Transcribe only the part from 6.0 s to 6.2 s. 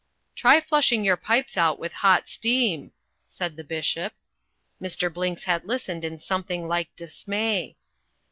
in